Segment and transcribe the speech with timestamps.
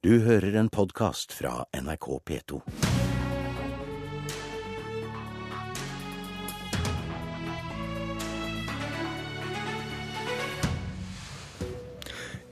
[0.00, 2.58] Du hører en podkast fra NRK P2.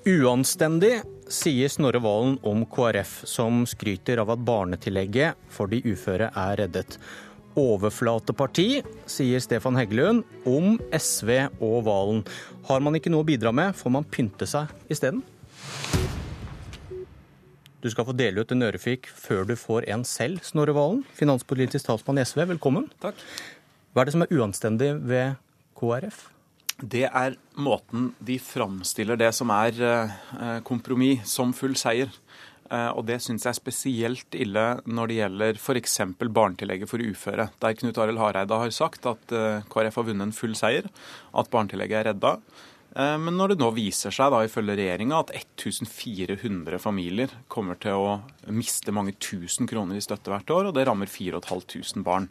[0.04, 6.60] Uanstendig, sier Snorre Valen om KrF, som skryter av at barnetillegget for de uføre er
[6.60, 6.98] reddet.
[7.56, 11.32] Overflateparti, sier Stefan Heggelund om SV
[11.64, 12.22] og Valen.
[12.68, 15.24] Har man ikke noe å bidra med, får man pynte seg isteden.
[17.78, 21.04] Du skal få dele ut en ørefik før du får en selv, Snorre Valen.
[21.14, 22.88] Finanspolitisk talsmann i SV, velkommen.
[22.98, 23.20] Takk.
[23.94, 25.36] Hva er det som er uanstendig ved
[25.78, 26.24] KrF?
[26.78, 32.10] Det er måten de framstiller det som er eh, kompromiss, som full seier.
[32.66, 35.96] Eh, og det syns jeg er spesielt ille når det gjelder f.eks.
[36.18, 37.46] barnetillegget for uføre.
[37.62, 40.90] Der Knut Arild Hareide har sagt at eh, KrF har vunnet en full seier,
[41.30, 42.34] at barnetillegget er redda.
[42.96, 48.14] Men når det nå viser seg, da, ifølge regjeringa, at 1400 familier kommer til å
[48.50, 52.30] miste mange tusen kroner i støtte hvert år, og det rammer 4500 barn.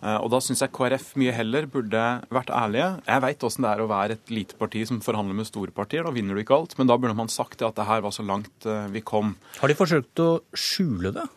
[0.00, 2.88] Og Da syns jeg KrF mye heller burde vært ærlige.
[3.04, 6.06] Jeg veit åssen det er å være et lite parti som forhandler med store partier.
[6.06, 6.78] Da vinner du ikke alt.
[6.80, 9.36] Men da burde man sagt at det her var så langt vi kom.
[9.60, 11.28] Har de forsøkt å skjule det?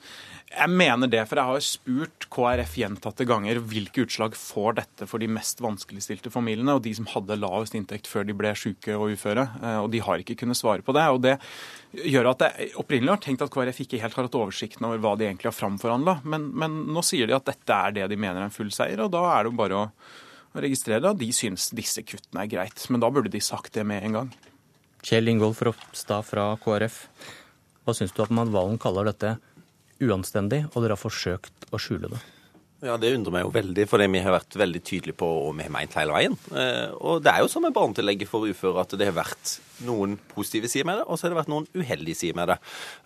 [0.54, 5.24] Jeg mener det, for jeg har spurt KrF gjentatte ganger hvilke utslag får dette for
[5.24, 9.16] de mest vanskeligstilte familiene, og de som hadde lavest inntekt før de ble syke og
[9.16, 9.48] uføre.
[9.82, 11.08] Og de har ikke kunnet svare på det.
[11.10, 11.38] og det
[11.94, 15.16] gjør at jeg opprinnelig har tenkt at KrF ikke helt har hatt oversikten over hva
[15.18, 18.42] de egentlig har framforhandla, men, men nå sier de at dette er det de mener
[18.42, 19.86] er en full seier, og da er det jo bare å
[20.64, 22.86] registrere at de syns disse kuttene er greit.
[22.94, 24.36] Men da burde de sagt det med en gang.
[25.04, 27.00] Kjell Ingolf Ropstad fra KrF,
[27.84, 29.36] hva syns du at Madvalen kaller dette?
[30.10, 32.22] Uanstendig, og dere har forsøkt å skjule det?
[32.84, 35.64] Ja, Det undrer meg jo veldig, for vi har vært veldig tydelige på og vi
[35.64, 36.34] har ment hele veien.
[37.00, 39.54] Og det er jo som med barnetillegget for uføre, at det har vært
[39.88, 42.60] noen positive sider med det, og så har det vært noen uheldige sider med det.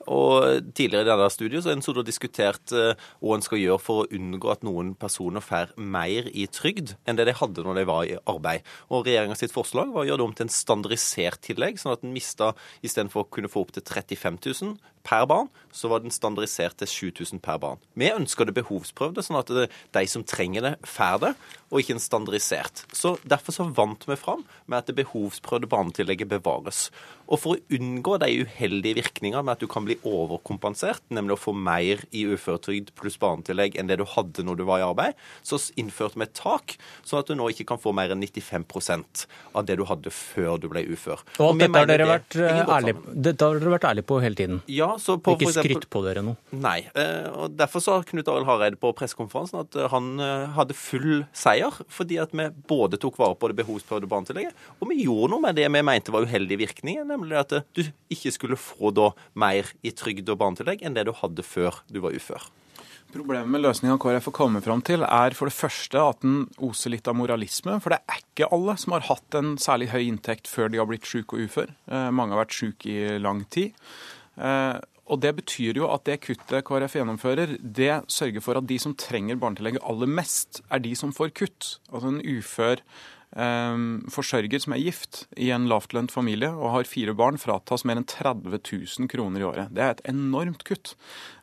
[0.07, 0.35] Og
[0.77, 4.51] Tidligere i denne studiet så har en diskutert hva en skal gjøre for å unngå
[4.51, 8.17] at noen personer får mer i trygd enn det de hadde når de var i
[8.29, 8.65] arbeid.
[8.91, 12.13] Og Regjeringa forslag var å gjøre det om til en standardisert tillegg, sånn at en
[12.13, 12.53] mista
[12.85, 14.77] istedenfor å kunne få opp til 35 000
[15.07, 17.79] per barn, så var den standardisert til 7000 per barn.
[17.95, 19.51] Vi ønsker det behovsprøvde, sånn at
[19.95, 21.33] de som trenger det, får det,
[21.71, 22.83] og ikke en standardisert.
[22.95, 26.66] Så Derfor så vant vi fram med at det behovsprøvde barnetillegget bevares.
[27.27, 31.41] Og for å unngå de uheldige virkningene med at du kan bli overkompensert, nemlig å
[31.41, 35.17] få mer i uføretrygd pluss barnetillegg enn det du hadde når du var i arbeid,
[35.45, 36.77] så innførte vi et tak,
[37.07, 39.25] sånn at du nå ikke kan få mer enn 95%
[39.57, 41.23] av det du hadde før du ble ufør.
[41.37, 43.35] Og, og dette, har dere vært ærlige,
[43.91, 44.61] ærlige på hele tiden?
[44.71, 46.37] Ja, så på, ikke skrytt på dere nå?
[46.55, 46.79] Nei.
[46.95, 51.75] Eh, og Derfor sa Knut Arild Hareide på pressekonferansen at han eh, hadde full seier,
[51.91, 55.59] fordi at vi både tok vare på det behovsprøvde barnetillegget, og vi gjorde noe med
[55.59, 56.23] det vi mente var
[56.57, 61.07] uheldige nemlig at du ikke skulle få da mer i trygd og barnetillegg enn det
[61.07, 62.49] du hadde før du var ufør.
[63.07, 66.91] Problemet med løsninga KrF har kommet fram til, er for det første at den oser
[66.91, 67.77] litt av moralisme.
[67.79, 70.89] For det er ikke alle som har hatt en særlig høy inntekt før de har
[70.89, 71.71] blitt syke og ufør.
[71.87, 73.77] Eh, mange har vært syke i lang tid.
[74.35, 74.75] Eh,
[75.07, 78.91] og Det betyr jo at det kuttet KrF gjennomfører, det sørger for at de som
[78.91, 81.77] trenger barnetillegget aller mest, er de som får kutt.
[81.87, 82.83] Altså en ufør
[83.35, 88.07] forsørger som er gift i en lavtlønt familie og har fire barn, fratas mer enn
[88.07, 89.73] 30 000 kroner i året.
[89.75, 90.95] Det er et enormt kutt.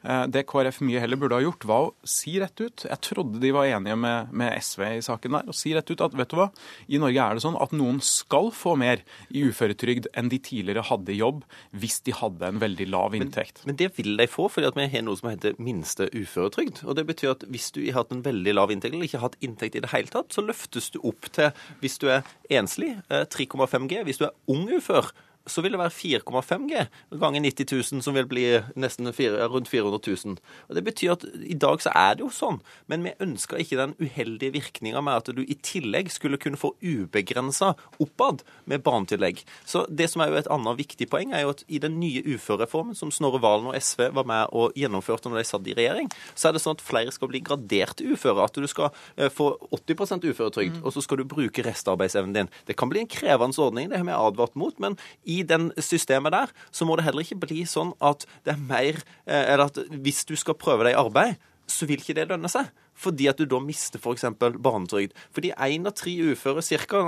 [0.04, 3.40] Eh, det KrF mye heller burde ha gjort, var å si rett ut Jeg trodde
[3.40, 5.48] de var enige med, med SV i saken der.
[5.48, 6.48] Og si rett ut at vet du hva,
[6.88, 10.84] i Norge er det sånn at noen skal få mer i uføretrygd enn de tidligere
[10.88, 13.62] hadde i jobb, hvis de hadde en veldig lav inntekt.
[13.62, 16.84] Men, men det vil de få, fordi vi har noe som heter minste uføretrygd.
[16.88, 19.30] Og det betyr at hvis du har hatt en veldig lav inntekt, eller ikke har
[19.30, 22.20] hatt inntekt i det hele tatt, så løftes du opp til hvis du er
[22.50, 24.02] enslig, 3,5 G.
[24.02, 25.10] Hvis du er ung ufør,
[25.46, 26.84] så vil det være 4,5 G
[27.20, 28.44] ganger 90 000, som vil bli
[28.80, 30.38] nesten 4, rundt 400 000.
[30.68, 33.78] Og Det betyr at i dag så er det jo sånn, men vi ønsker ikke
[33.80, 39.42] den uheldige virkninga med at du i tillegg skulle kunne få ubegrensa oppad med barnetillegg.
[39.68, 42.24] Så det som er jo et annet viktig poeng, er jo at i den nye
[42.24, 46.08] uførereformen som Snorre Valen og SV var med og gjennomførte når de satt i regjering,
[46.34, 48.48] så er det sånn at flere skal bli gradert uføre.
[48.48, 50.82] At du skal eh, få 80 uføretrygd, mm.
[50.84, 52.52] og så skal du bruke restarbeidsevnen din.
[52.68, 54.76] Det kan bli en krevende ordning, det har vi advart mot.
[54.80, 54.96] men
[55.33, 58.62] i i den systemet der, så må det heller ikke bli sånn at det er
[58.62, 62.28] mer eh, Eller at hvis du skal prøve deg i arbeid, så vil ikke det
[62.30, 62.68] lønne seg.
[62.94, 64.26] Fordi at du da mister f.eks.
[64.38, 65.14] barnetrygd.
[65.34, 67.00] Fordi én av tre uføre cirka,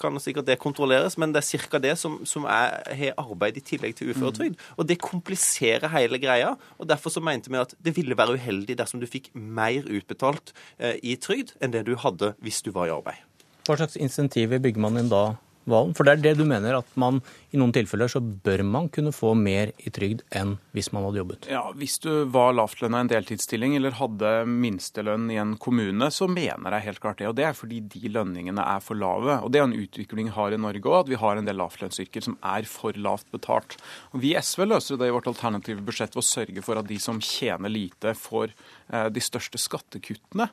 [0.00, 1.80] kan sikkert det kontrolleres, men det er ca.
[1.80, 2.82] det som, som har
[3.16, 4.58] arbeid i tillegg til uføretrygd.
[4.58, 4.74] Mm.
[4.76, 6.54] Og det kompliserer hele greia.
[6.78, 10.52] og Derfor så mente vi at det ville være uheldig dersom du fikk mer utbetalt
[10.78, 13.24] eh, i trygd enn det du hadde hvis du var i arbeid.
[13.64, 15.38] Hva slags insentiver bygger man inn da
[15.72, 15.94] Valen?
[15.96, 17.20] For det er det du mener, at man
[17.50, 21.20] i noen tilfeller så bør man kunne få mer i trygd enn hvis man hadde
[21.22, 21.48] jobbet?
[21.50, 26.28] Ja, Hvis du var lavtlønna i en deltidsstilling eller hadde minstelønn i en kommune, så
[26.30, 27.30] mener jeg helt klart det.
[27.30, 29.40] Og det er fordi de lønningene er for lave.
[29.44, 31.58] Og det er en utvikling vi har i Norge òg, at vi har en del
[31.60, 33.78] lavtlønnsyrker som er for lavt betalt.
[34.14, 36.86] Og Vi i SV løser det i vårt alternative budsjett ved å sørge for at
[36.86, 38.52] de som tjener lite, får
[38.90, 40.48] Eh, de største skattekuttene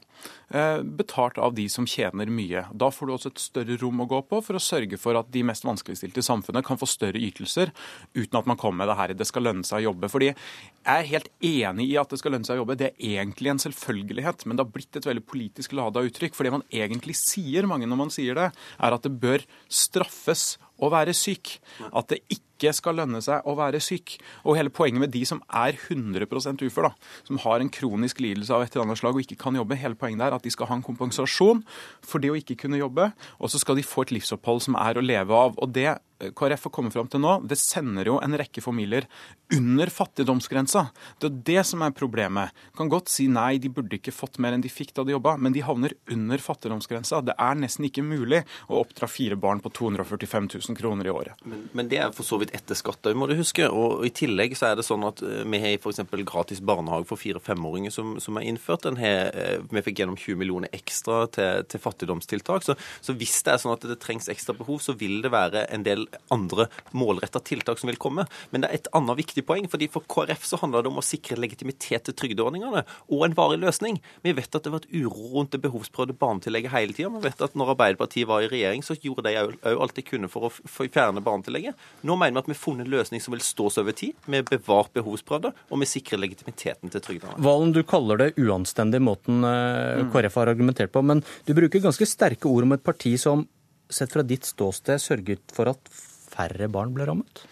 [0.53, 2.67] eh, betalt av de som tjener mye.
[2.69, 5.29] Da får du også et større rom å gå på for å sørge for at
[5.31, 7.71] de mest vanskeligstilte i samfunnet kan få større ytelser
[8.17, 10.09] uten at man kommer med det her det skal lønne seg å jobbe.
[10.11, 12.77] Fordi jeg er helt enig i at det skal lønne seg å jobbe.
[12.79, 16.35] Det er egentlig en selvfølgelighet, men det har blitt et veldig politisk lada uttrykk.
[16.35, 20.57] For det man egentlig sier, mange når man sier det, er at det bør straffes
[20.77, 21.57] å være syk.
[21.91, 22.46] At det ikke
[22.77, 24.17] skal lønne seg å være syk.
[24.45, 26.27] Og hele poenget med de som er 100
[26.67, 26.93] ufør, da,
[27.27, 29.99] som har en kronisk lidelse av et eller annet slag og ikke kan jobbe, hele
[29.99, 31.63] poenget er at de skal ha en kompensasjon
[32.05, 34.97] for det å ikke kunne jobbe, og så skal de få et livsopphold som er
[34.97, 35.57] å leve av.
[35.61, 39.05] Og det KrF har kommet fram til nå, det sender jo en rekke familier
[39.53, 40.87] under fattigdomsgrensa.
[41.21, 42.55] Det er det som er problemet.
[42.77, 45.35] Kan godt si nei, de burde ikke fått mer enn de fikk da de jobba,
[45.37, 47.21] men de havner under fattigdomsgrensa.
[47.27, 51.45] Det er nesten ikke mulig å oppdra fire barn på 245 000 kroner i året.
[51.45, 53.65] Men, men det er for så vidt etter skatt òg, må du huske.
[53.67, 56.03] Og i tillegg så er det sånn at eh, vi har f.eks.
[56.27, 58.87] gratis barnehage for fire-femåringer som, som, er innført.
[58.99, 62.65] Her, eh, vi fikk gjennom 20 millioner ekstra til, til fattigdomstiltak.
[62.65, 65.65] Så, så hvis det er sånn at det trengs ekstra behov, så vil det være
[65.73, 66.67] en del andre
[66.97, 68.27] målretta tiltak som vil komme.
[68.51, 69.69] Men det er et annet viktig poeng.
[69.71, 73.59] fordi For KrF så handler det om å sikre legitimitet til trygdeordningene og en varig
[73.61, 74.01] løsning.
[74.25, 77.11] Vi vet at det har vært uro rundt det behovsprøvde barnetillegget hele tida.
[77.13, 80.29] Vi vet at når Arbeiderpartiet var i regjering, så gjorde de òg alt de kunne
[80.31, 81.77] for å fjerne barnetillegget.
[82.07, 84.15] Nå mener vi at vi har funnet en løsning som vil stå seg over tid.
[84.25, 87.37] Vi har bevart behovsprøvde, og vi sikrer legitimiteten til trygdene.
[87.43, 90.11] Valen, du kaller det uanstendig måten eh, mm.
[90.13, 93.47] KrF har argumentert på, men du bruker ganske sterke ord om et parti som
[93.89, 95.91] sett fra ditt ståsted sørget for at
[96.37, 97.45] færre barn ble rammet?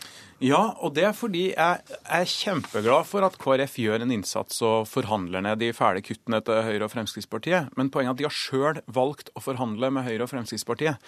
[0.44, 4.84] Ja, og det er fordi jeg er kjempeglad for at KrF gjør en innsats og
[4.92, 7.70] forhandler ned de fæle kuttene til Høyre og Fremskrittspartiet.
[7.80, 11.00] Men poenget er at de har sjøl valgt å forhandle med Høyre og Fremskrittspartiet.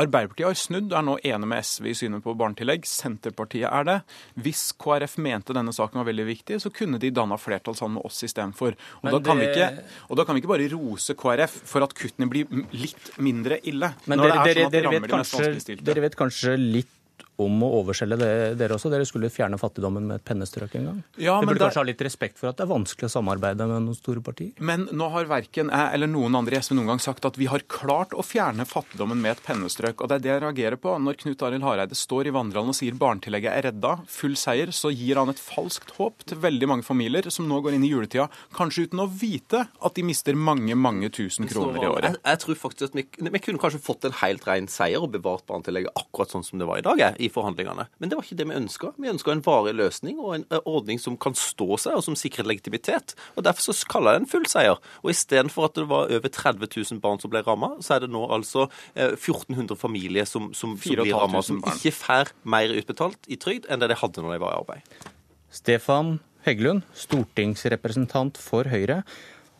[0.00, 2.88] Arbeiderpartiet har snudd og er nå enig med SV i synet på barnetillegg.
[2.88, 3.96] Senterpartiet er det.
[4.40, 8.08] Hvis KrF mente denne saken var veldig viktig, så kunne de danna flertall sammen med
[8.08, 8.78] oss istedenfor.
[9.02, 9.66] Og, det...
[10.08, 13.92] og da kan vi ikke bare rose KrF for at kuttene blir litt mindre ille.
[14.08, 16.96] Men dere, dere, sånn dere, vet kanskje, dere vet kanskje litt
[17.40, 18.90] om å overselge det, dere også?
[18.92, 21.02] Dere skulle fjerne fattigdommen med et pennestrøk en gang?
[21.16, 23.86] Ja, dere burde kanskje ha litt respekt for at det er vanskelig å samarbeide med
[23.86, 24.52] noen store partier?
[24.58, 27.48] Men nå har verken jeg eller noen andre i SV noen gang sagt at vi
[27.50, 30.00] har klart å fjerne fattigdommen med et pennestrøk.
[30.00, 30.94] Og det er det jeg reagerer på.
[31.00, 34.92] Når Knut Arild Hareide står i vandrehallen og sier barnetillegget er redda, full seier, så
[34.94, 38.28] gir han et falskt håp til veldig mange familier som nå går inn i juletida,
[38.56, 42.08] kanskje uten å vite at de mister mange, mange tusen kroner i året.
[42.10, 45.12] Jeg, jeg tror faktisk at vi, vi, kunne kanskje fått en helt ren seier og
[45.14, 47.02] bevart barnetillegget akkurat sånn som det var i dag.
[47.18, 47.86] i forhandlingene.
[47.98, 48.92] Men det var ikke det vi ønska.
[49.00, 52.48] Vi ønska en varig løsning og en ordning som kan stå seg, og som sikrer
[52.48, 53.14] legitimitet.
[53.36, 54.80] Og Derfor så kaller jeg det en full seier.
[55.04, 58.12] Og istedenfor at det var over 30 000 barn som ble ramma, så er det
[58.14, 63.30] nå altså 1400 eh, familier som, som, som blir ramma, som ikke får mer utbetalt
[63.30, 65.08] i trygd enn det de hadde når de var i arbeid.
[65.50, 69.02] Stefan Heggelund, stortingsrepresentant for Høyre.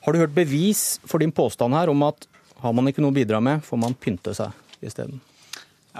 [0.00, 2.24] Har du hørt bevis for din påstand her om at
[2.60, 5.20] har man ikke noe å bidra med, får man pynte seg isteden?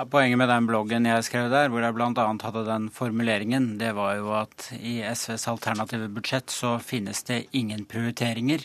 [0.00, 2.22] Ja, poenget med den bloggen jeg skrev der, hvor jeg bl.a.
[2.24, 7.82] hadde den formuleringen, det var jo at i SVs alternative budsjett så finnes det ingen
[7.84, 8.64] prioriteringer.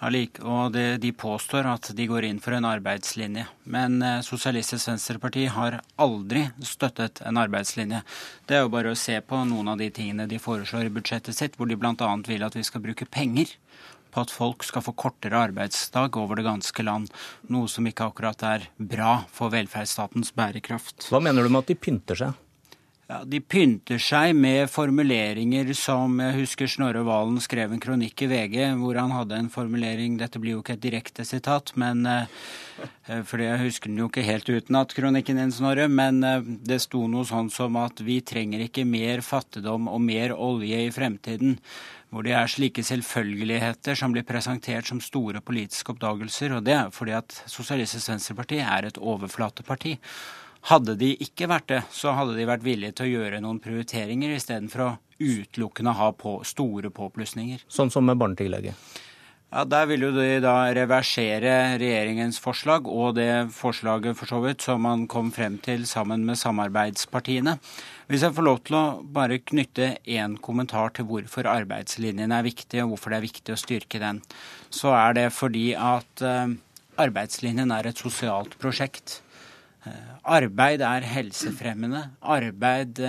[0.00, 3.44] Og de påstår at de går inn for en arbeidslinje.
[3.68, 8.00] Men eh, Sosialistisk Venstreparti har aldri støttet en arbeidslinje.
[8.48, 11.36] Det er jo bare å se på noen av de tingene de foreslår i budsjettet
[11.36, 12.14] sitt, hvor de bl.a.
[12.24, 13.52] vil at vi skal bruke penger
[14.12, 17.10] på at folk skal få kortere arbeidsdag over det ganske land.
[17.52, 21.08] Noe som ikke akkurat er bra for velferdsstatens bærekraft.
[21.08, 22.40] Hva mener du med at de pynter seg?
[23.12, 28.28] Ja, De pynter seg med formuleringer som jeg husker Snorre Valen skrev en kronikk i
[28.30, 32.24] VG hvor han hadde en formulering Dette blir jo ikke et direkte sitat, men eh,
[33.28, 35.90] fordi jeg husker den jo ikke helt utenat, kronikken din, Snorre.
[35.92, 40.32] Men eh, det sto noe sånn som at vi trenger ikke mer fattigdom og mer
[40.32, 41.58] olje i fremtiden
[42.12, 46.56] hvor det er slike selvfølgeligheter som blir presentert som store politiske oppdagelser.
[46.56, 49.98] Og det er fordi at Sosialistisk Venstreparti er et overflateparti.
[50.70, 54.36] Hadde de ikke vært det, så hadde de vært villige til å gjøre noen prioriteringer
[54.36, 54.90] istedenfor å
[55.22, 57.64] utelukkende ha på store påplussinger.
[57.70, 58.78] Sånn som med barnetillegget?
[59.52, 64.64] Ja, Der vil jo de da reversere regjeringens forslag og det forslaget for så vidt
[64.64, 67.58] som man kom frem til sammen med samarbeidspartiene.
[68.08, 72.80] Hvis jeg får lov til å bare knytte én kommentar til hvorfor arbeidslinjen er viktig,
[72.80, 74.22] og hvorfor det er viktig å styrke den,
[74.72, 76.56] så er det fordi at eh,
[77.04, 79.20] arbeidslinjen er et sosialt prosjekt.
[80.22, 82.04] Arbeid er helsefremmende.
[82.22, 83.00] Arbeid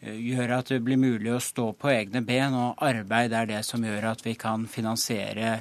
[0.00, 3.82] gjør at det blir mulig å stå på egne ben, og arbeid er det som
[3.84, 5.58] gjør at vi kan finansiere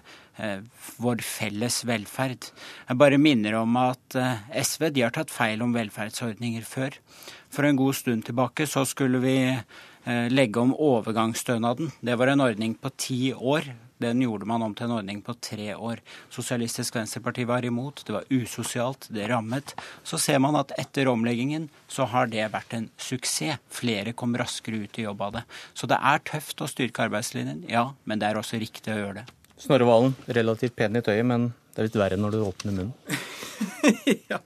[1.01, 2.47] vår felles velferd.
[2.87, 4.15] Jeg bare minner om at
[4.55, 6.95] SV de har tatt feil om velferdsordninger før.
[7.51, 9.35] For en god stund tilbake så skulle vi
[10.31, 11.91] legge om overgangsstønaden.
[11.99, 13.67] Det var en ordning på ti år
[13.99, 15.99] den gjorde man om til en ordning på tre år.
[16.31, 19.75] Sosialistisk Venstreparti var imot, det var usosialt, det rammet.
[20.07, 23.59] Så ser man at etter omleggingen så har det vært en suksess.
[23.71, 25.43] Flere kom raskere ut i jobb av det.
[25.73, 29.21] Så det er tøft å styrke arbeidslinjen, ja, men det er også riktig å gjøre
[29.21, 29.27] det.
[29.59, 32.93] Snorre Valen, relativt pen i tøyet, men det er litt verre når du åpner munnen.
[34.31, 34.39] ja.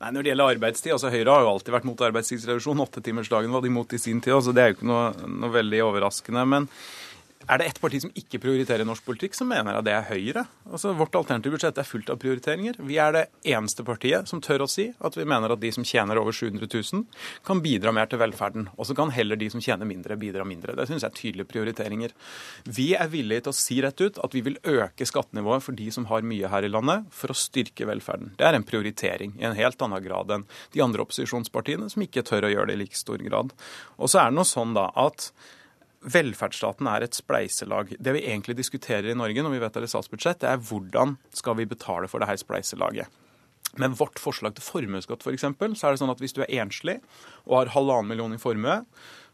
[0.00, 2.82] Nei, Når det gjelder arbeidstid, altså Høyre har jo alltid vært mot arbeidstidsreduksjon.
[2.86, 5.82] Åttetimersdagen var de mot i sin tid, så det er jo ikke noe, noe veldig
[5.84, 6.44] overraskende.
[6.48, 6.68] men
[7.48, 10.44] er det ett parti som ikke prioriterer norsk politikk, som mener at det er Høyre.
[10.68, 12.78] Altså, Vårt alternative budsjett er fullt av prioriteringer.
[12.86, 15.86] Vi er det eneste partiet som tør å si at vi mener at de som
[15.86, 17.04] tjener over 700 000,
[17.46, 18.68] kan bidra mer til velferden.
[18.76, 20.76] Og så kan heller de som tjener mindre, bidra mindre.
[20.78, 22.14] Det syns jeg er tydelige prioriteringer.
[22.64, 25.88] Vi er villige til å si rett ut at vi vil øke skattenivået for de
[25.94, 28.34] som har mye her i landet, for å styrke velferden.
[28.38, 32.24] Det er en prioritering i en helt annen grad enn de andre opposisjonspartiene, som ikke
[32.26, 33.52] tør å gjøre det i like stor grad.
[33.98, 35.32] Og så er det noe sånn da at
[36.02, 37.94] Velferdsstaten er et spleiselag.
[37.98, 41.58] Det vi egentlig diskuterer i Norge når vi vedtar et statsbudsjett, det er hvordan skal
[41.60, 43.20] vi betale for det her spleiselaget.
[43.80, 46.98] Med vårt forslag til formuesskatt for så er det sånn at hvis du er enslig
[47.46, 48.82] og har halvannen million i formue,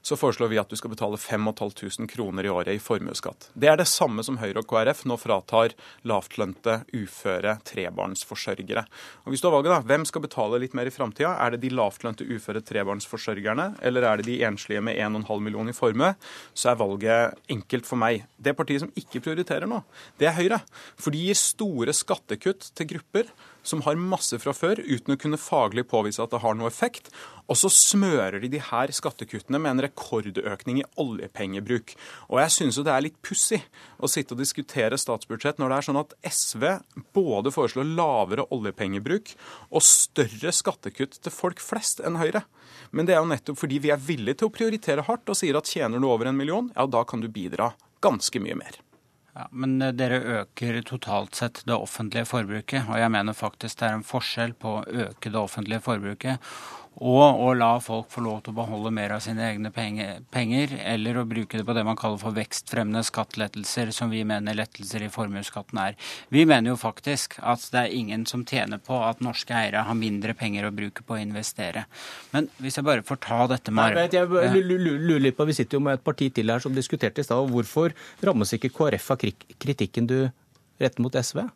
[0.03, 3.51] så foreslår vi at du skal betale 5500 kroner i året i formuesskatt.
[3.55, 5.75] Det er det samme som Høyre og KrF nå fratar
[6.09, 8.85] lavtlønte, uføre, trebarnsforsørgere.
[9.25, 11.35] Og Hvis du har valget, da, hvem skal betale litt mer i framtida?
[11.37, 15.77] Er det de lavtlønte, uføre trebarnsforsørgerne, eller er det de enslige med 1,5 million i
[15.77, 16.15] formue?
[16.55, 18.25] Så er valget enkelt for meg.
[18.39, 19.83] Det partiet som ikke prioriterer nå,
[20.19, 20.63] det er Høyre.
[20.97, 23.31] For de gir store skattekutt til grupper
[23.69, 27.11] som har masse fra før, uten å kunne faglig påvise at det har noe effekt.
[27.49, 31.95] Og så smører de de her skattekuttene med en rekordøkning i oljepengebruk.
[32.31, 33.61] Og jeg synes jo det er litt pussig
[33.99, 36.67] å sitte og diskutere statsbudsjett når det er sånn at SV
[37.17, 39.35] både foreslår lavere oljepengebruk
[39.73, 42.45] og større skattekutt til folk flest enn Høyre.
[42.91, 45.59] Men det er jo nettopp fordi vi er villige til å prioritere hardt og sier
[45.59, 47.73] at tjener du over en million, ja da kan du bidra
[48.05, 48.79] ganske mye mer.
[49.39, 53.87] Ja, Men eh, dere øker totalt sett det offentlige forbruket, og jeg mener faktisk det
[53.87, 56.49] er en forskjell på å øke det offentlige forbruket
[56.99, 61.21] og å la folk få lov til å beholde mer av sine egne penger, eller
[61.21, 65.11] å bruke det på det man kaller for vekstfremmende skattelettelser, som vi mener lettelser i
[65.13, 65.99] formuesskatten er.
[66.35, 69.99] Vi mener jo faktisk at det er ingen som tjener på at norske eiere har
[69.99, 71.87] mindre penger å bruke på å investere.
[72.35, 74.27] Men hvis jeg bare får ta dette med Nei, Jeg
[74.67, 77.47] lurer litt på, Vi sitter jo med et parti til her som diskuterte i stad.
[77.49, 77.95] Hvorfor
[78.27, 80.19] rammes ikke KrF av kritikken du
[80.83, 81.47] retter mot SV?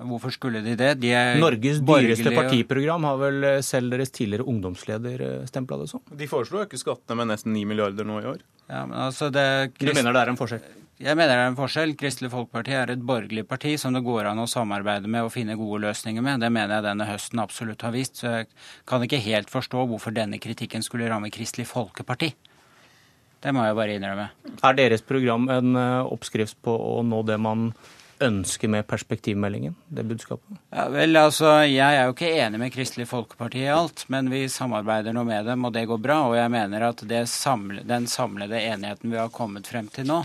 [0.00, 0.94] Hvorfor skulle de det?
[1.02, 6.02] De Norges dyreste partiprogram har vel eh, selv deres tidligere ungdomsleder eh, stempla det som?
[6.08, 8.44] De foreslo å øke skattene med nesten 9 milliarder nå i år.
[8.70, 9.44] Ja, men altså det...
[9.76, 10.64] Du mener det er en forskjell?
[11.00, 11.94] Jeg mener det er en forskjell.
[11.96, 15.56] Kristelig Folkeparti er et borgerlig parti som det går an å samarbeide med og finne
[15.56, 16.42] gode løsninger med.
[16.44, 18.20] Det mener jeg denne høsten absolutt har vist.
[18.20, 18.50] Så jeg
[18.88, 22.34] kan ikke helt forstå hvorfor denne kritikken skulle ramme Kristelig Folkeparti.
[23.40, 24.26] Det må jeg bare innrømme.
[24.60, 27.70] Er deres program en eh, oppskrift på å nå det man
[28.20, 30.58] ønske med perspektivmeldingen, det budskapet?
[30.72, 34.44] Ja, vel, altså, Jeg er jo ikke enig med Kristelig Folkeparti i alt, men vi
[34.48, 36.20] samarbeider nå med dem, og det går bra.
[36.28, 40.22] Og jeg mener at samle, den samlede enigheten vi har kommet frem til nå,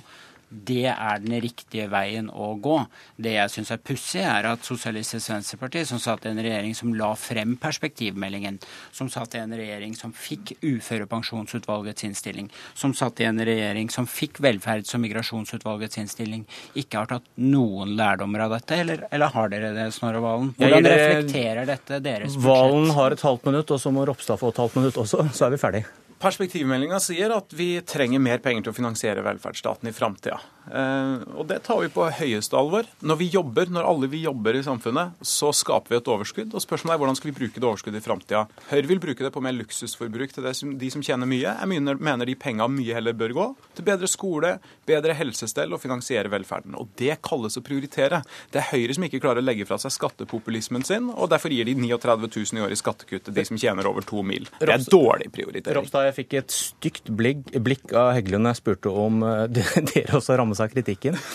[0.68, 2.78] det er den riktige veien å gå.
[3.18, 6.94] Det jeg syns er pussig, er at Sosialistisk Venstreparti, som satt i en regjering som
[6.98, 8.60] la frem perspektivmeldingen,
[8.96, 14.08] som satt i en regjering som fikk Uførepensjonsutvalgets innstilling, som satt i en regjering som
[14.10, 16.46] fikk Velferds- og migrasjonsutvalgets innstilling,
[16.78, 20.54] ikke har tatt noen lærdommer av dette, eller, eller har dere det, Snorre Valen?
[20.60, 22.48] Hvordan reflekterer dette deres budsjett?
[22.48, 25.48] Valen har et halvt minutt, og så må Ropstad få et halvt minutt også, så
[25.50, 25.86] er vi ferdig.
[26.26, 30.40] Perspektivmeldinga sier at vi trenger mer penger til å finansiere velferdsstaten i framtida.
[30.72, 32.88] Eh, og det tar vi på høyeste alvor.
[33.06, 36.54] Når vi jobber, når alle vi jobber i samfunnet, så skaper vi et overskudd.
[36.56, 38.46] Og spørsmålet er hvordan skal vi bruke det overskuddet i framtida.
[38.72, 41.54] Høyre vil bruke det på mer luksusforbruk til som, de som tjener mye.
[41.54, 44.56] Jeg mener de penga mye heller bør gå til bedre skole,
[44.88, 46.78] bedre helsestell og finansiere velferden.
[46.80, 48.24] Og det kalles å prioritere.
[48.54, 51.68] Det er Høyre som ikke klarer å legge fra seg skattepopulismen sin, og derfor gir
[51.68, 54.48] de 39 000 i år i skattekutt til de som tjener over to mil.
[54.60, 55.78] Det er dårlig prioritering.
[55.80, 59.46] Ropstad, Jeg fikk et stygt blikk, blikk av Heggelund da jeg spurte om eh,
[59.94, 61.16] dere også rammes av kritikken.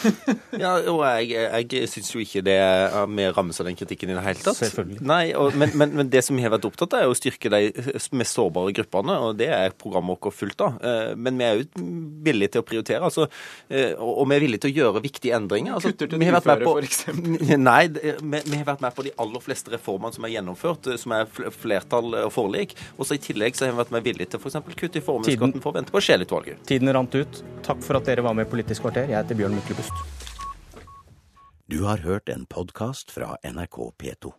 [0.60, 1.30] Ja, og jeg,
[1.70, 4.58] jeg syns jo ikke det er vi rammes av den kritikken i det hele tatt.
[4.58, 4.98] Selvfølgelig.
[5.06, 7.48] Nei, og, men, men, men det som vi har vært opptatt av, er å styrke
[7.52, 7.70] de
[8.18, 10.76] mest sårbare gruppene, og det er programmet vårt fullt av.
[10.84, 11.86] Eh, Men vi er jo
[12.26, 13.28] villige til å prioritere, altså,
[13.70, 15.78] eh, og vi er villige til å gjøre viktige endringer.
[15.78, 17.54] Altså, Kutter til vi har uføre, eksempel.
[17.70, 21.00] Nei, vi, vi har vært med på de aller fleste reformene som er gjennomført, eh,
[21.00, 22.76] som er flertall og forlik.
[22.98, 24.60] Og så i tillegg så har vi vært med villige til f.eks.
[24.74, 26.60] kutte i formuesskatten for å vente på Scheel-utvalget.
[26.68, 27.42] Tiden rant ut.
[27.64, 29.09] Takk for at dere var med i Politisk kvarter.
[29.10, 29.96] Jeg heter Bjørn Myklebust.
[31.66, 34.30] Du har hørt en podkast fra NRK P2.